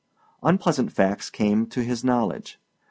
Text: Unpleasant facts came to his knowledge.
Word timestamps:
Unpleasant 0.41 0.91
facts 0.91 1.29
came 1.29 1.67
to 1.67 1.83
his 1.83 2.03
knowledge. 2.03 2.57